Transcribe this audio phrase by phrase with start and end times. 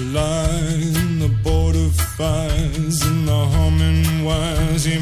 [0.00, 4.84] Lies, line, the border fires and the humming wires.
[4.84, 4.96] He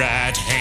[0.00, 0.59] right hand.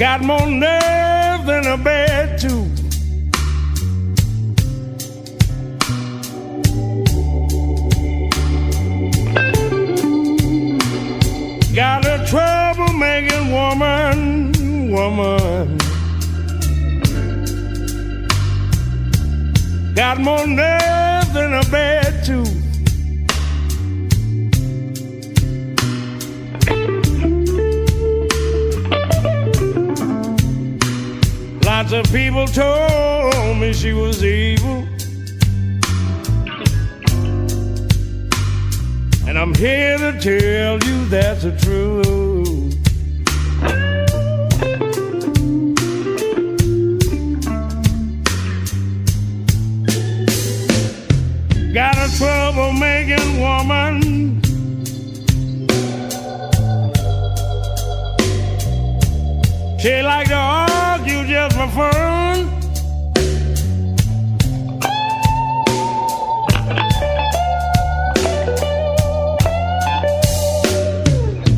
[0.00, 2.64] Got more nerve than a bed too.
[11.74, 15.76] Got a troublemaking woman, woman.
[19.94, 22.59] Got more nerve than a bed too.
[31.92, 34.86] Lots of people told me she was evil.
[39.26, 42.76] And I'm here to tell you that's the truth.
[51.74, 54.40] Got a troublemaking woman.
[59.80, 60.59] She like to
[61.40, 62.46] just for fun.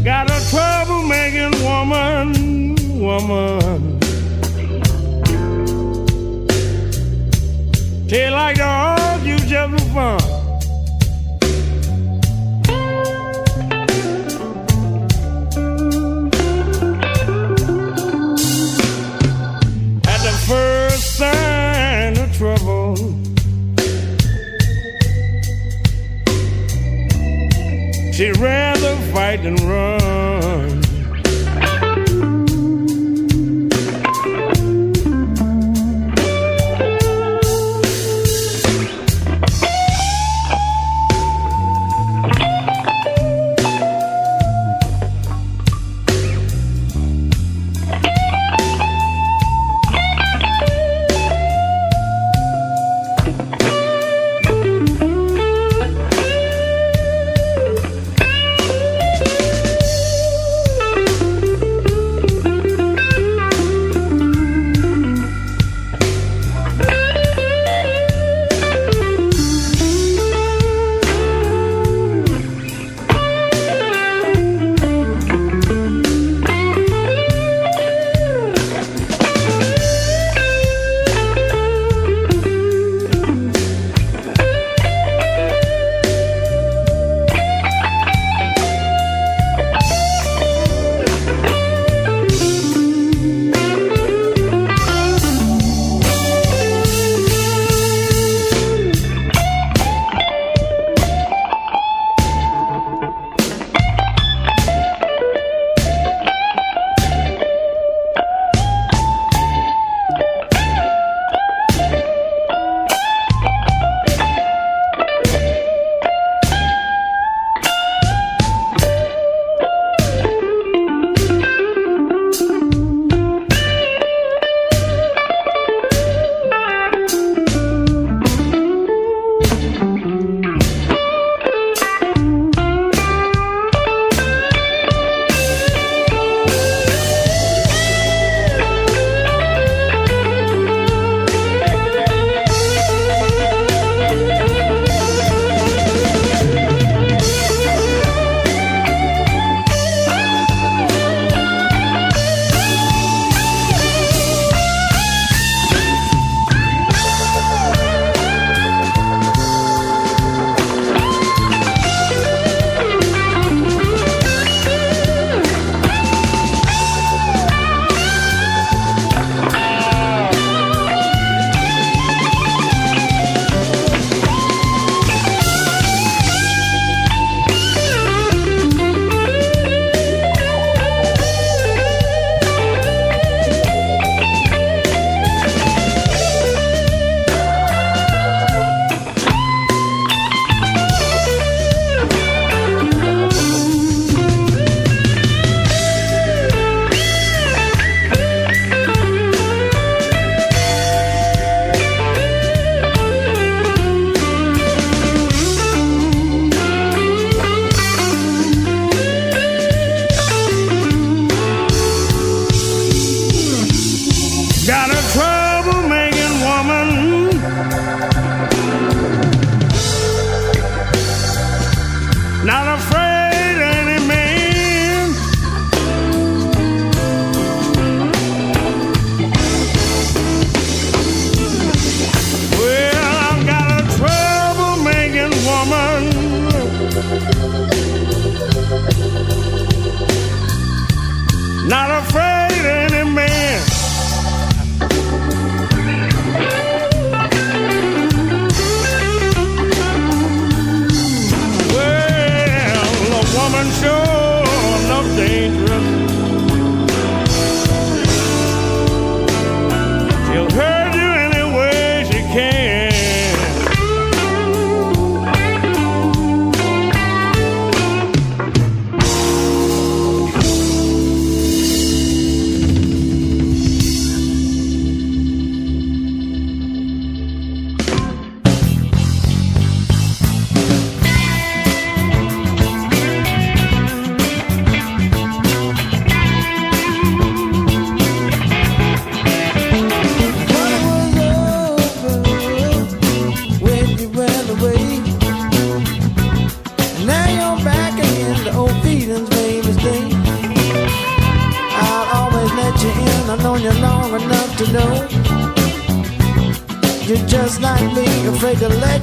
[0.05, 4.01] Got a troublemaking woman, woman.
[8.09, 10.32] She like to argue just for fun.
[29.43, 29.92] Than run.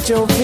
[0.10, 0.39] Joe.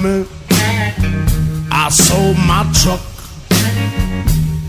[0.00, 3.00] I sold my truck.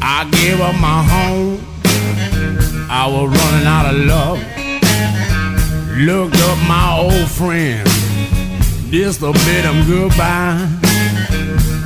[0.01, 1.59] I gave up my home.
[2.89, 4.39] I was running out of love.
[5.97, 7.87] Looked up my old friend.
[8.89, 10.67] Just to bid him goodbye.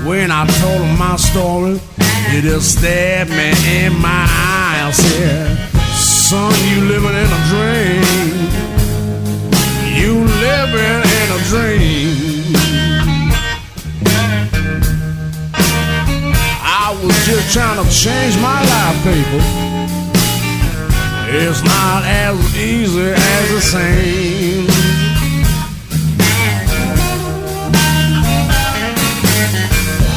[0.07, 1.81] When I told him my story,
[2.29, 5.57] he just stared me in my eye and said,
[5.95, 8.03] Son, you living in a dream.
[9.99, 12.12] You living in a dream.
[17.25, 19.39] Just trying to change my life, people,
[21.29, 24.69] it's not as easy as it seems.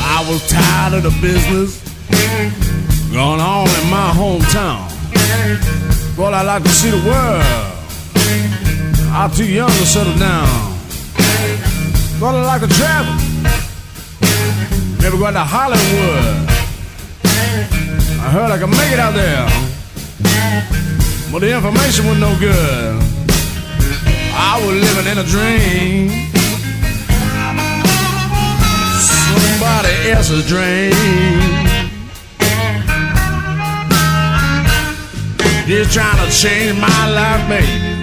[0.02, 1.80] I was tired of the business
[3.12, 4.90] going on in my hometown.
[6.16, 7.44] But I'd like to see the world.
[9.14, 10.76] I'm too young to settle down.
[12.18, 13.14] But I like to travel.
[15.00, 16.55] Never go to Hollywood.
[18.20, 19.46] I heard I could make it out there.
[21.32, 23.02] But the information was no good.
[24.38, 26.10] I was living in a dream.
[29.00, 30.92] Somebody else's dream.
[35.66, 37.96] Just trying to change my life, baby.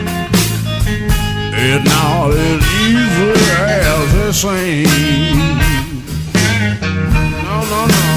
[1.55, 5.37] It's not as easy as it seems.
[7.43, 8.12] No, no, no.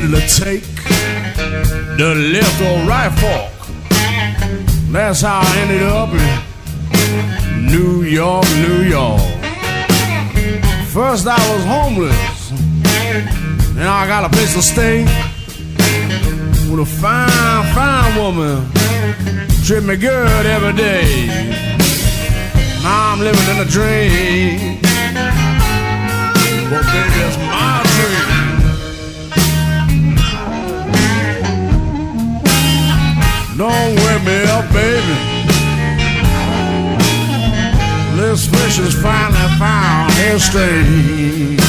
[0.00, 0.62] Whether to take
[1.96, 3.50] the left or right fork.
[4.92, 9.20] That's how I ended up in New York, New York.
[10.88, 12.50] First I was homeless,
[13.76, 15.02] and I got a place to stay
[16.70, 18.70] with a fine, fine woman.
[19.64, 21.26] Treat me good every day.
[22.82, 24.78] Now I'm living in a dream.
[26.70, 27.57] But baby, it's my
[33.68, 35.16] Don't wake me up, baby.
[38.16, 41.67] This fish is finally found his stream.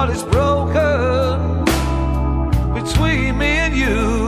[0.00, 1.62] What is broken
[2.72, 4.19] between me and you?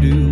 [0.00, 0.31] Your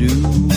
[0.00, 0.47] your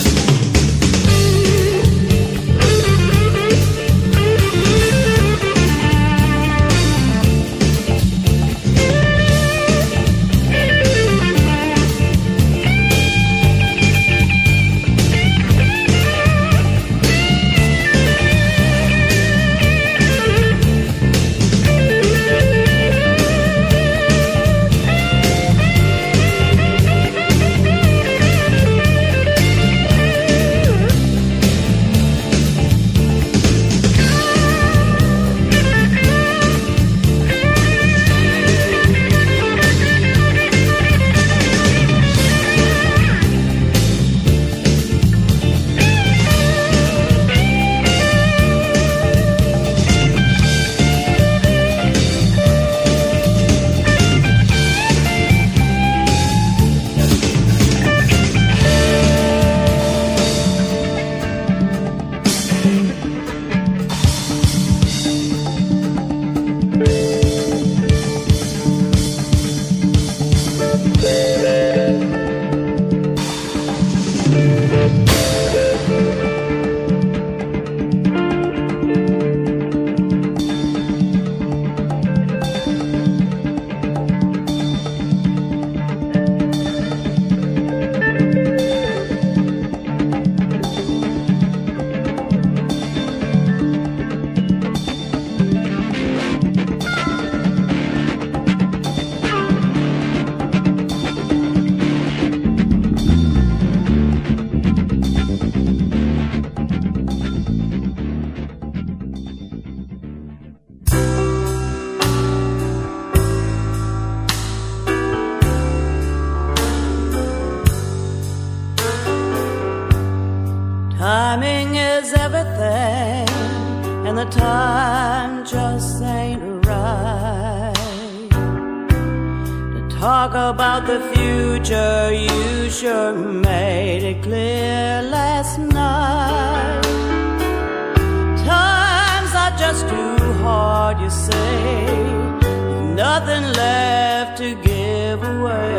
[143.52, 145.76] left to give away.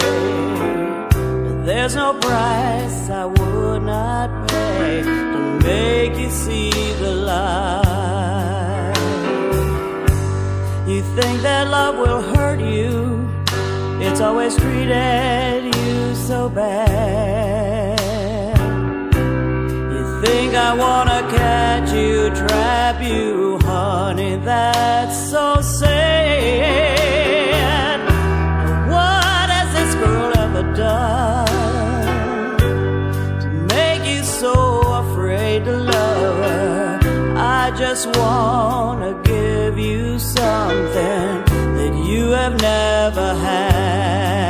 [1.66, 7.94] There's no price I would not pay to make you see the light.
[10.88, 13.30] You think that love will hurt you,
[14.06, 17.98] it's always treated you so bad.
[19.94, 26.83] You think I wanna catch you, trap you, honey, that's so sad.
[30.76, 32.58] done
[33.40, 34.54] to make you so
[35.04, 37.00] afraid to love her?
[37.38, 41.44] I just wanna give you something
[41.78, 44.43] that you have never had.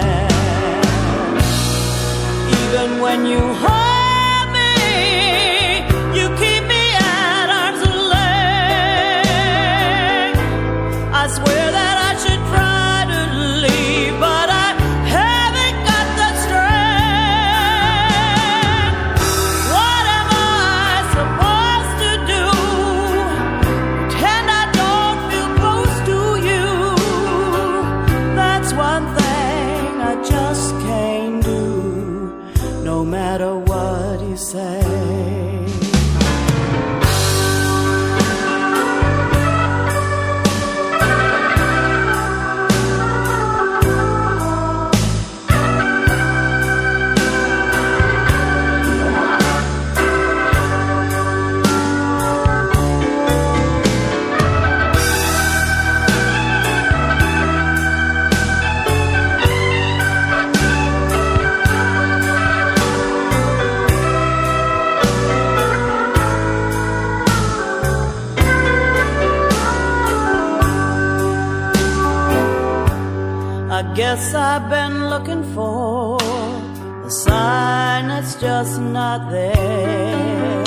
[78.64, 80.64] Just not there.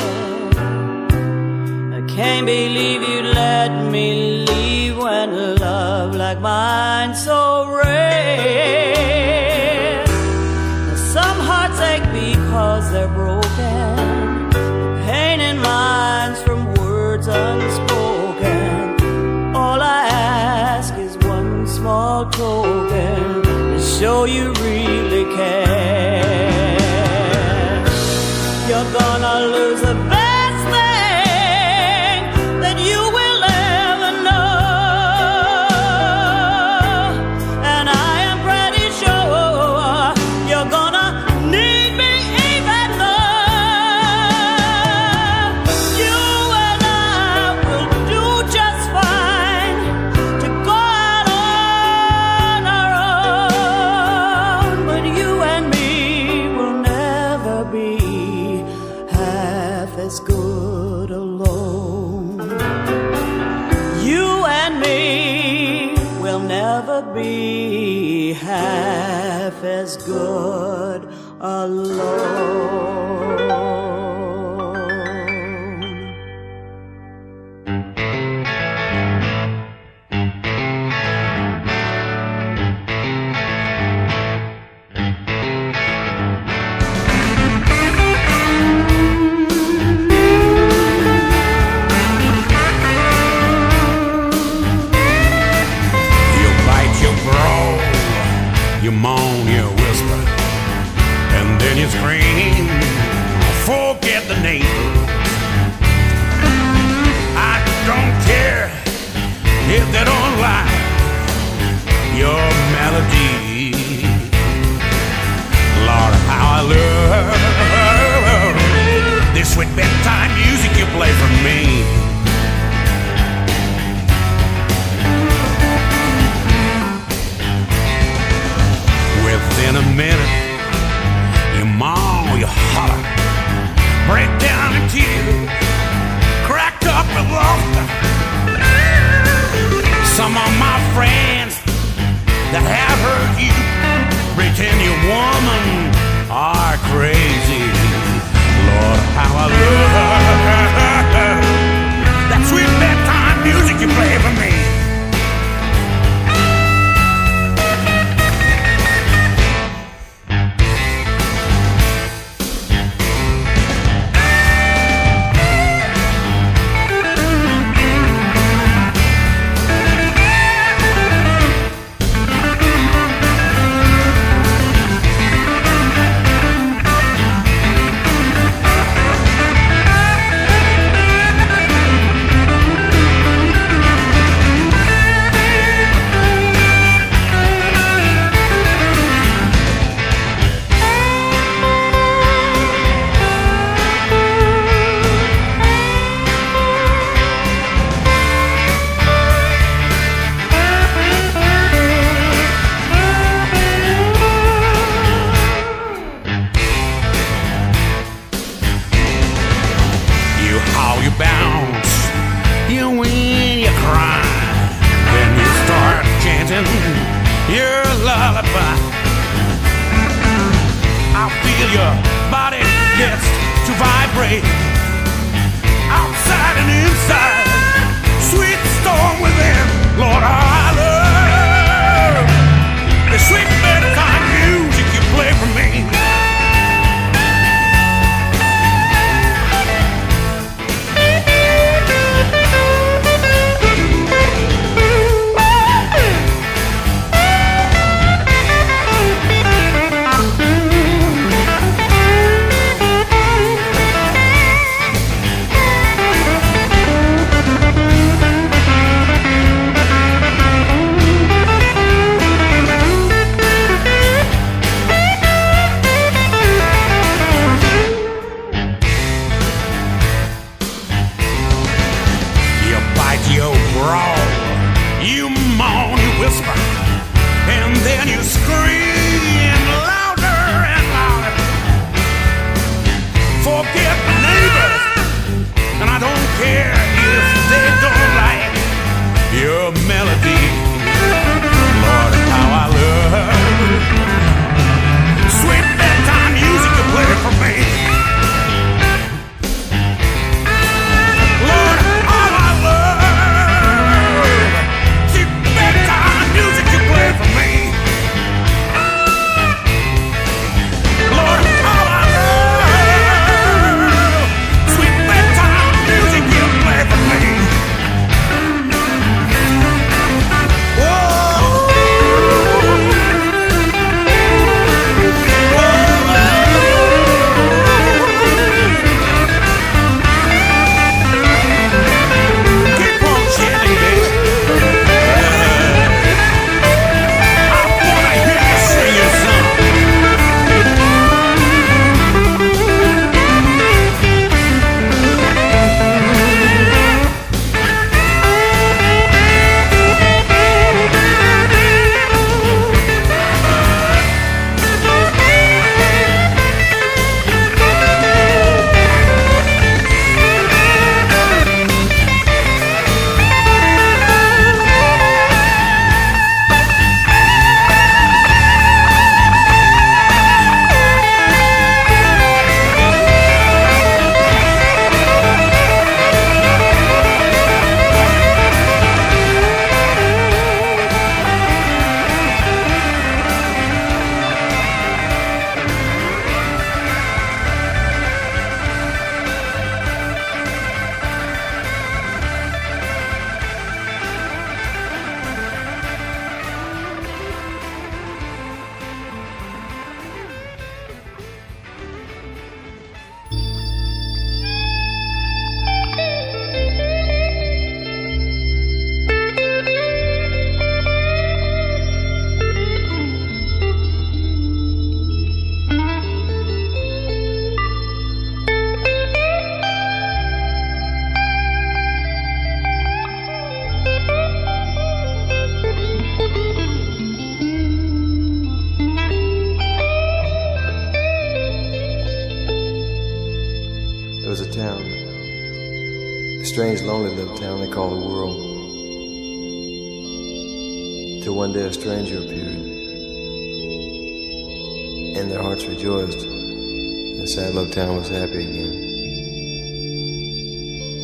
[1.99, 8.05] I can't believe you let me leave when love like mine so rare.
[11.15, 14.51] Some hearts ache because they're broken.
[15.07, 19.01] Pain in minds from words unspoken.
[19.57, 24.57] All I ask is one small token to show you.
[70.05, 71.05] good.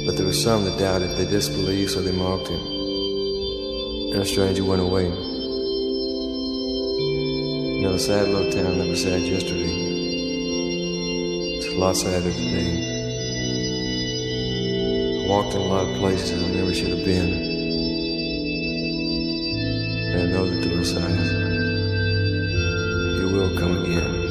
[0.04, 2.60] But there were some that doubted, they disbelieved, so they mocked him.
[4.12, 5.08] And a stranger went away.
[7.82, 9.72] Now the sad little town that was sad yesterday,
[11.56, 12.88] it's a lot sadder today.
[15.22, 17.32] I walked in a lot of places I never should have been.
[20.10, 21.24] And I know that the Messiah,
[23.18, 24.21] He will come again.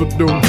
[0.00, 0.39] You out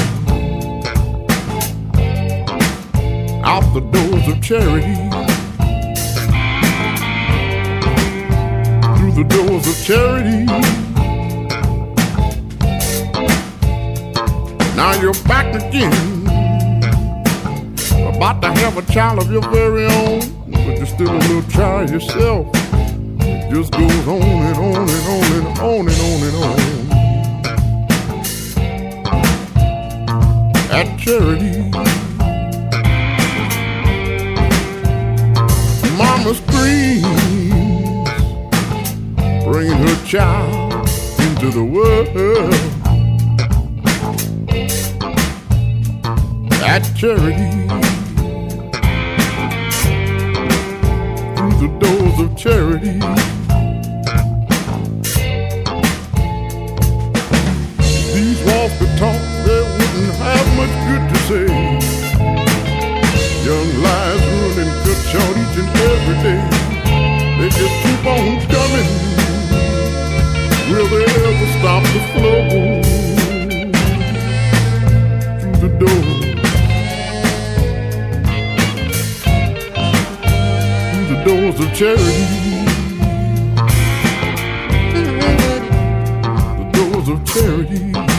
[30.82, 31.70] At charity.
[35.96, 37.06] mama screams,
[39.44, 40.72] bringing her child
[41.20, 42.52] into the world.
[46.64, 47.68] At charity,
[51.36, 53.31] through the doors of charity.
[61.32, 61.46] Say.
[63.48, 66.42] Young lives running cut short each and every day.
[67.38, 68.90] They just keep on coming.
[70.70, 72.42] Will they ever stop the flow?
[75.40, 76.02] Through the door.
[80.90, 82.26] Through the doors of charity.
[86.58, 88.11] The doors of charity.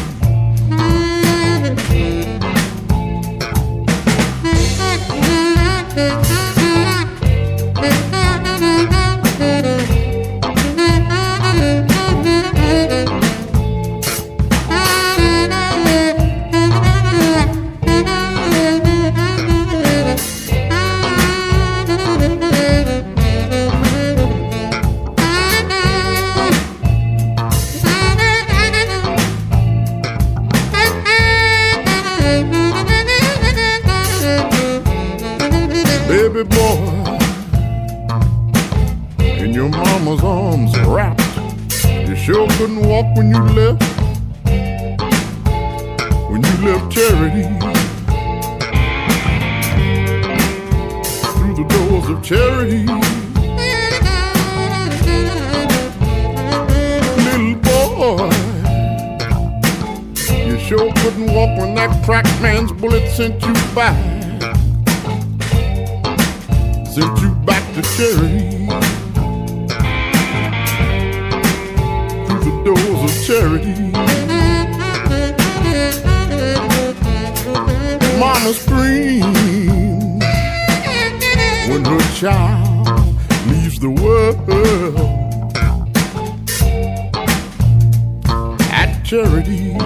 [89.13, 89.77] Charity.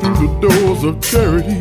[0.00, 1.60] Through the doors of charity.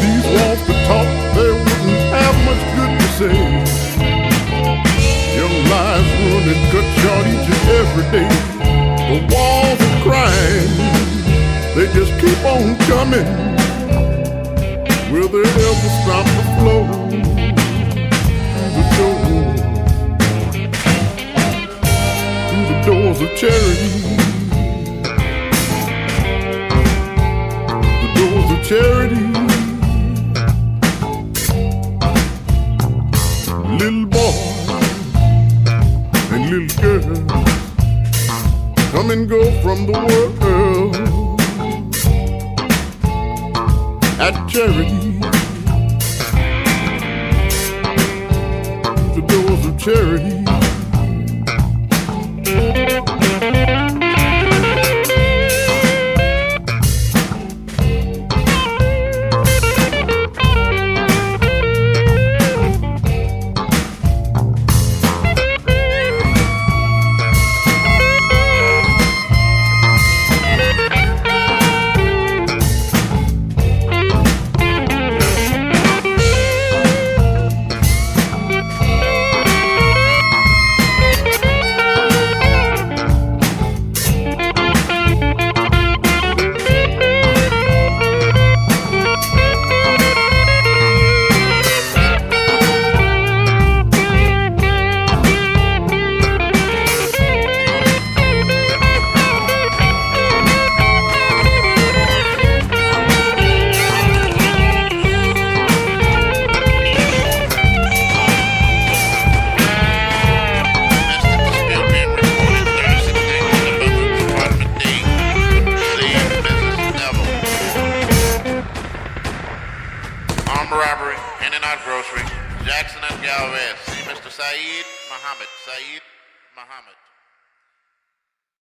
[0.00, 3.36] These walls could talk, they wouldn't have much good to say.
[5.36, 8.32] Young lives running cut short each and every day.
[9.10, 10.72] The walls are crying,
[11.74, 13.28] they just keep on coming.
[15.12, 16.95] Will they ever stop the flow?
[23.16, 23.90] Doors of charity.
[28.02, 29.24] The doors of charity.
[33.78, 34.34] little boy
[36.32, 37.26] and little girl
[38.90, 41.40] come and go from the world
[44.18, 45.05] at charity